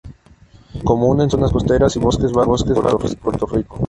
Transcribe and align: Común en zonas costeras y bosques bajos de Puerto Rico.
Común 0.83 1.21
en 1.21 1.29
zonas 1.29 1.51
costeras 1.51 1.95
y 1.95 1.99
bosques 1.99 2.31
bajos 2.31 2.65
de 2.67 2.73
Puerto 3.17 3.45
Rico. 3.45 3.79